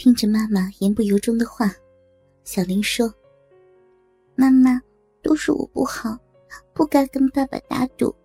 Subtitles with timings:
[0.00, 1.70] 听着妈妈言不由衷的话，
[2.42, 3.12] 小林说
[4.34, 4.80] ：“妈妈，
[5.22, 6.18] 都是我不好，
[6.72, 8.16] 不该跟爸爸打赌，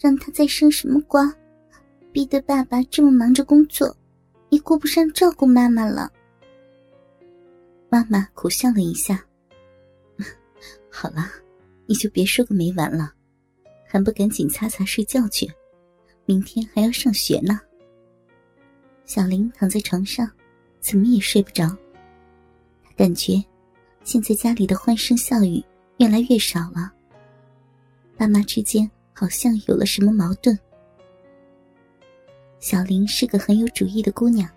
[0.00, 1.30] 让他再生什么瓜，
[2.12, 3.94] 逼得爸爸这么忙着工作，
[4.48, 6.10] 也顾不上照顾妈妈了。”
[7.90, 9.22] 妈妈苦笑了一下
[10.88, 11.30] ：“好了，
[11.84, 13.12] 你就别说个没完了，
[13.86, 15.46] 还不赶紧擦擦睡觉去，
[16.24, 17.60] 明天还要上学呢。”
[19.04, 20.26] 小林躺在床上，
[20.80, 21.66] 怎么也睡不着。
[22.84, 23.42] 他感觉
[24.04, 25.62] 现在家里的欢声笑语
[25.98, 26.92] 越来越少了，
[28.16, 30.58] 爸妈之间好像有了什么矛盾。
[32.60, 34.48] 小林是个很有主意的姑娘，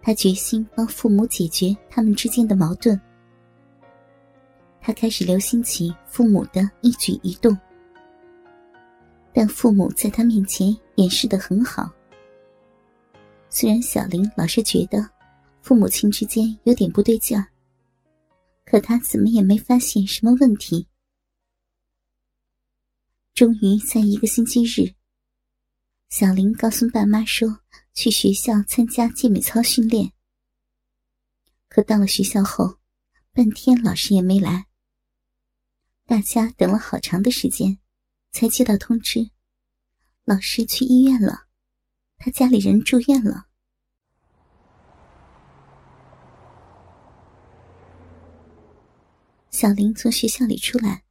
[0.00, 2.98] 她决心帮父母解决他们之间的矛盾。
[4.80, 7.56] 她开始留心起父母的一举一动，
[9.34, 11.90] 但父母在她面前掩饰的很好。
[13.50, 15.08] 虽然小林老是觉得
[15.62, 17.48] 父母亲之间有点不对劲儿，
[18.64, 20.86] 可他怎么也没发现什么问题。
[23.34, 24.94] 终于在一个星期日，
[26.10, 27.60] 小林告诉爸妈说
[27.94, 30.12] 去学校参加健美操训练。
[31.68, 32.78] 可到了学校后，
[33.32, 34.66] 半天老师也没来。
[36.04, 37.78] 大家等了好长的时间，
[38.32, 39.30] 才接到通知，
[40.24, 41.47] 老师去医院了。
[42.30, 43.46] 家里人住院了。
[49.50, 51.02] 小林从学校里出来，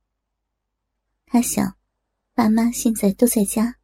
[1.25, 1.75] 他想，
[2.33, 3.75] 爸妈现在都在家，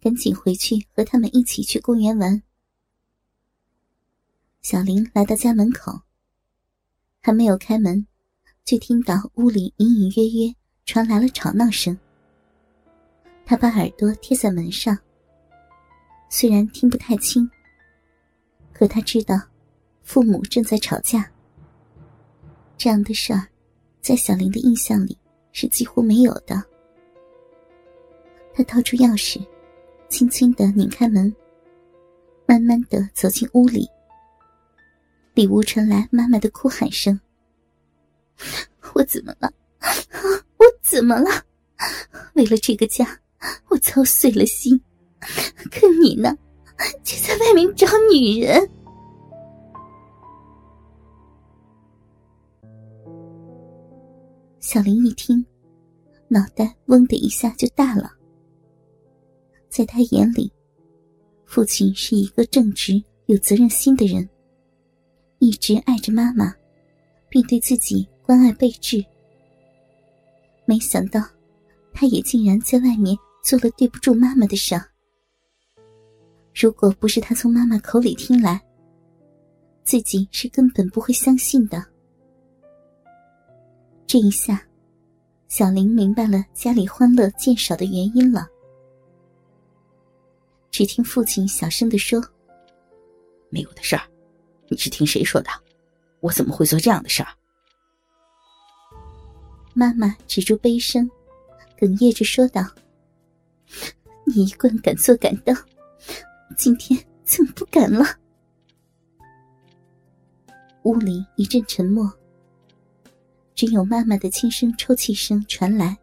[0.00, 2.42] 赶紧回去和他们一起去公园玩。
[4.62, 6.00] 小林来到家门口，
[7.20, 8.06] 还没有开门，
[8.64, 11.96] 就听到屋里隐隐约约传来了吵闹声。
[13.46, 14.98] 他把耳朵贴在门上。
[16.28, 17.48] 虽然听不太清，
[18.72, 19.40] 可他知道，
[20.02, 21.30] 父母正在吵架。
[22.76, 23.46] 这样的事儿，
[24.00, 25.16] 在小林的印象里
[25.52, 26.62] 是几乎没有的。
[28.52, 29.44] 他掏出钥匙，
[30.08, 31.34] 轻轻的拧开门，
[32.46, 33.88] 慢慢的走进屋里。
[35.34, 37.18] 里屋传来妈妈的哭喊声
[38.94, 39.52] ：“我怎么了？
[40.56, 41.44] 我怎么了？
[42.34, 43.20] 为了这个家，
[43.68, 44.80] 我操碎了心。”
[45.70, 46.36] 可你呢，
[47.02, 48.70] 却在外面找女人。
[54.60, 55.44] 小林一听，
[56.28, 58.10] 脑袋嗡的一下就大了。
[59.68, 60.50] 在他眼里，
[61.44, 64.28] 父亲是一个正直、有责任心的人，
[65.38, 66.54] 一直爱着妈妈，
[67.28, 69.04] 并对自己关爱备至。
[70.64, 71.20] 没想到，
[71.92, 74.74] 他也竟然在外面做了对不住妈妈的事。
[76.54, 78.62] 如果不是他从妈妈口里听来，
[79.82, 81.84] 自己是根本不会相信的。
[84.06, 84.62] 这一下，
[85.48, 88.46] 小林明白了家里欢乐渐少的原因了。
[90.70, 92.22] 只听父亲小声的说
[93.50, 94.02] ：“没有的事儿，
[94.68, 95.50] 你是听谁说的？
[96.20, 97.28] 我怎么会做这样的事儿？”
[99.74, 101.10] 妈妈止住悲声，
[101.78, 102.62] 哽咽着说道
[104.24, 105.54] ：“你一贯敢做敢当。”
[106.56, 108.04] 今天怎么不敢了？
[110.84, 112.12] 屋里一阵沉默，
[113.54, 115.96] 只有妈妈的轻声抽泣声传来。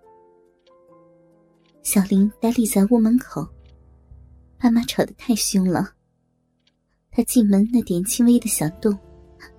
[1.84, 3.47] 小林呆立在屋门口，
[4.57, 5.94] 爸妈吵得太凶了。
[7.11, 8.97] 他进门那点轻微的响动，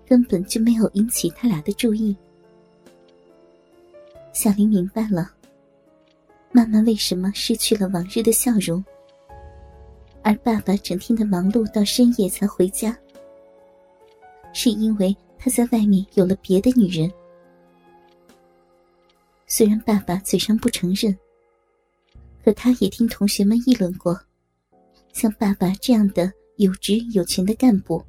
[0.06, 2.16] 根本就没有引起他俩的注意。
[4.32, 5.32] 小林明白了，
[6.50, 8.84] 妈妈为什么失去了往日的笑容。
[10.25, 12.97] 而爸爸整天的忙碌到深夜才回家，
[14.53, 17.12] 是因为他在外面有了别的女人。
[19.47, 21.16] 虽然爸爸嘴上不承认，
[22.44, 24.19] 可他也听同学们议论过，
[25.12, 28.02] 像爸爸这样的有职有权的干部，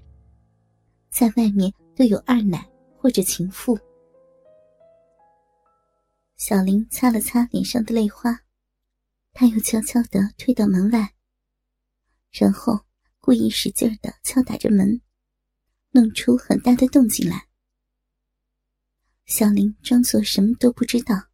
[1.10, 2.66] 在外面都有二奶
[2.98, 3.78] 或者情妇。
[6.38, 8.40] 小林擦了擦脸上的泪花，
[9.34, 11.10] 他又悄悄的退到门外。
[12.34, 12.84] 然后
[13.20, 15.00] 故意使劲的敲打着门，
[15.92, 17.48] 弄出很大的动静来。
[19.26, 21.30] 小林装作什么都不知道。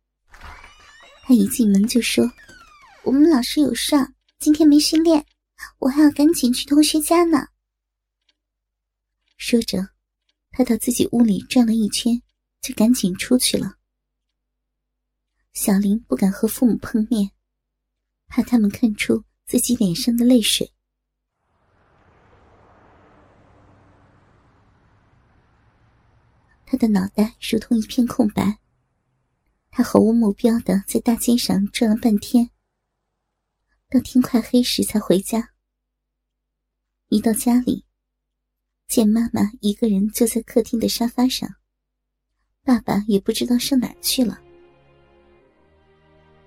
[1.24, 2.30] 他一进门就说
[3.06, 3.96] ：“我们老师有事，
[4.40, 5.26] 今天没训练，
[5.78, 7.48] 我还要赶紧去同学家呢。”
[9.38, 9.92] 说着，
[10.52, 12.22] 他到自己屋里转了一圈，
[12.62, 13.78] 就赶紧出去了。
[15.54, 17.32] 小林不敢和父母碰面，
[18.28, 20.74] 怕他们看出自己脸上的泪水。
[26.72, 28.60] 他的脑袋如同一片空白。
[29.72, 32.52] 他毫无目标的在大街上转了半天，
[33.90, 35.50] 到天快黑时才回家。
[37.08, 37.86] 一到家里，
[38.88, 41.50] 见妈妈一个人坐在客厅的沙发上，
[42.64, 44.40] 爸爸也不知道上哪去了。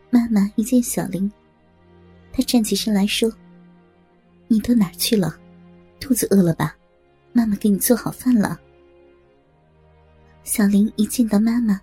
[0.08, 1.28] 妈妈一见小林，
[2.32, 3.28] 他站起身来说
[4.46, 5.36] ：“你到哪去了？
[5.98, 6.76] 肚子饿了吧？
[7.32, 8.60] 妈妈给你做好饭了。”
[10.44, 11.80] 小林一见到妈妈。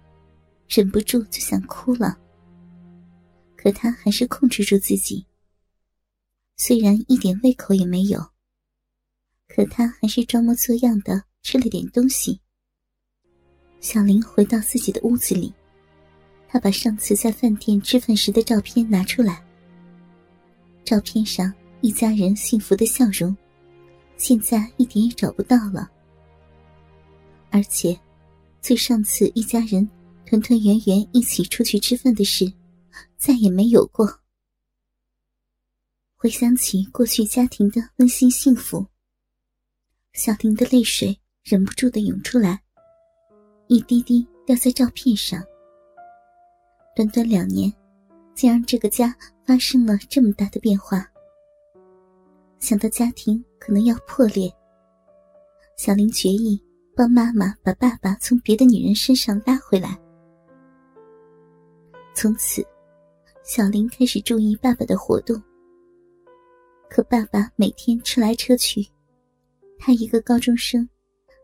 [0.67, 2.15] 忍不住就想哭了，
[3.57, 5.25] 可他还是控制住自己。
[6.57, 8.23] 虽然一点胃口也没有，
[9.47, 12.39] 可他还是装模作样的吃了点东西。
[13.79, 15.51] 小林回到自己的屋子里，
[16.47, 19.43] 他把上次在饭店吃饭时的照片拿出来。
[20.85, 21.51] 照片上
[21.81, 23.35] 一家人幸福的笑容，
[24.17, 25.89] 现在一点也找不到了。
[27.49, 27.99] 而且，
[28.61, 29.89] 自上次一家人。
[30.25, 32.45] 团团圆圆一起出去吃饭的事，
[33.17, 34.07] 再也没有过。
[36.15, 38.85] 回想起过去家庭的温馨幸福，
[40.13, 42.61] 小林的泪水忍不住的涌出来，
[43.65, 45.43] 一滴滴掉在照片上。
[46.95, 47.73] 短短两年，
[48.35, 49.17] 竟让这个家
[49.47, 51.03] 发生了这么大的变化。
[52.59, 54.53] 想到家庭可能要破裂，
[55.75, 56.61] 小玲决意
[56.99, 59.97] 帮妈妈把爸爸从别的女人身上拉回来。
[62.13, 62.61] 从此，
[63.41, 65.41] 小林开始注意爸爸的活动。
[66.89, 68.85] 可爸爸每天车来车去，
[69.77, 70.89] 他一个高中生，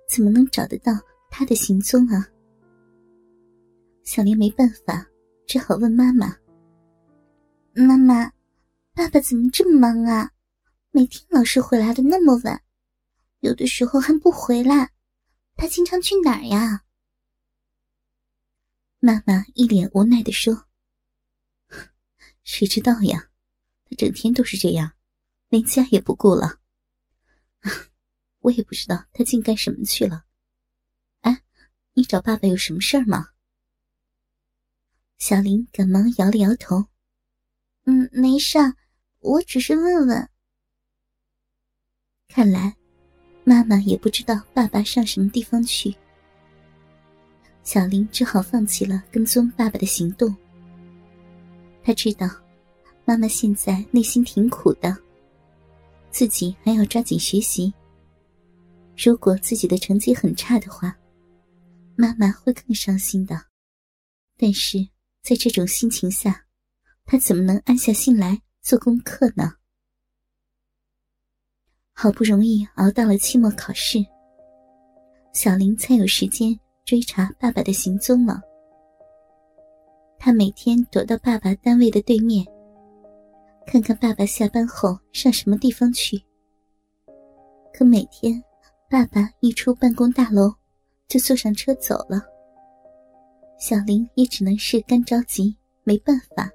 [0.09, 0.91] 怎么能找得到
[1.29, 2.27] 他的行踪啊？
[4.03, 5.07] 小林没办法，
[5.47, 6.35] 只好问妈妈
[7.73, 8.29] ：“妈妈，
[8.93, 10.29] 爸爸怎么这么忙啊？
[10.91, 12.61] 每天老是回来的那么晚，
[13.39, 14.91] 有的时候还不回来。
[15.55, 16.85] 他经常去哪儿呀？”
[18.99, 20.67] 妈妈一脸无奈的说
[22.43, 23.29] ：“谁知道呀？
[23.85, 24.93] 他整天都是这样，
[25.49, 26.59] 连家也不顾了。
[28.39, 30.25] 我也不知道他竟干什么去了。
[31.21, 31.43] 哎，
[31.93, 33.29] 你找爸爸有什么事儿吗？”
[35.17, 36.89] 小林赶忙摇了摇头
[37.85, 38.57] ：“嗯，没事，
[39.19, 40.29] 我只是问问。”
[42.27, 42.75] 看来，
[43.47, 45.95] 妈妈也不知道爸爸上什么地方去。
[47.63, 50.35] 小林只好放弃了跟踪爸爸的行动。
[51.83, 52.27] 他知道，
[53.05, 54.97] 妈妈现在内心挺苦的，
[56.09, 57.71] 自己还要抓紧学习。
[58.97, 60.97] 如果自己的成绩很差的话，
[61.95, 63.39] 妈妈会更伤心的。
[64.37, 64.79] 但是
[65.21, 66.45] 在这种心情下，
[67.05, 69.53] 他怎么能安下心来做功课呢？
[71.95, 74.05] 好不容易熬到了期末考试，
[75.33, 76.57] 小林才有时间。
[76.85, 78.39] 追查爸爸的行踪了。
[80.19, 82.45] 他每天躲到爸爸单位的对面，
[83.65, 86.23] 看看爸爸下班后上什么地方去。
[87.73, 88.39] 可每天，
[88.87, 90.53] 爸爸一出办公大楼，
[91.07, 92.21] 就坐上车走了。
[93.57, 96.47] 小林也只能是干着急，没办法。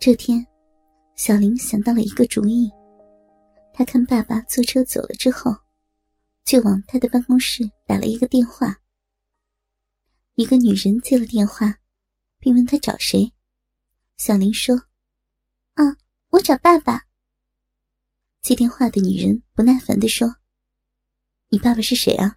[0.00, 0.44] 这天，
[1.14, 2.68] 小林想到了一个主意。
[3.74, 5.54] 他看爸爸坐车走了之后。
[6.44, 8.78] 就往他的办公室打了一个电话。
[10.34, 11.78] 一个女人接了电话，
[12.38, 13.32] 并问他找谁。
[14.18, 14.76] 小林说
[15.72, 15.96] ：“啊，
[16.28, 17.06] 我找爸爸。”
[18.42, 20.36] 接电话的女人不耐烦的说
[21.48, 22.36] ：“你爸爸是谁啊？”“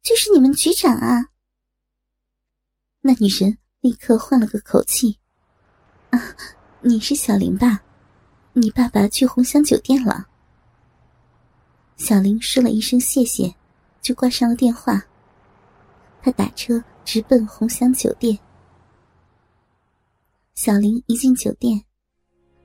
[0.00, 1.32] 就是你们局长啊。”
[3.02, 5.18] 那女人立刻换了个口气
[6.10, 6.36] ：“啊，
[6.82, 7.82] 你是小林吧？
[8.52, 10.26] 你爸爸去红香酒店了。”
[11.96, 13.54] 小林说了一声谢谢，
[14.00, 15.02] 就挂上了电话。
[16.22, 18.38] 他打车直奔红香酒店。
[20.54, 21.82] 小林一进酒店，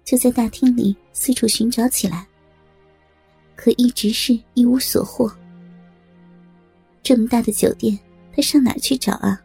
[0.04, 2.27] 就在大厅里四处寻找起来，
[3.56, 5.32] 可一直是一无所获。
[7.01, 7.98] 这么大的酒店，
[8.36, 9.42] 他上哪去找啊？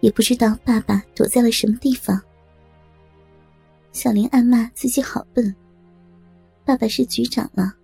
[0.00, 2.20] 也不知道爸爸躲在了什么地方。
[3.96, 5.56] 小林暗骂自己好笨，
[6.66, 7.74] 爸爸是局长了。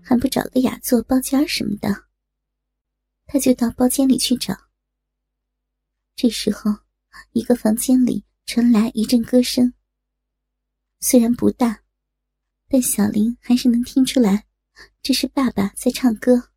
[0.00, 2.04] 还不找个雅座包间什么的，
[3.26, 4.56] 他就到包间里去找。
[6.14, 6.72] 这时候，
[7.32, 9.74] 一个房间里传来一阵歌声。
[11.00, 11.82] 虽然不大，
[12.68, 14.46] 但小林还是能听出来，
[15.02, 16.49] 这是爸爸在唱歌。